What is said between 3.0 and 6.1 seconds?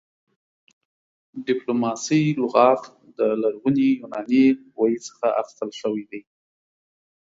د لرغوني يوناني ویي څخه اخيستل شوی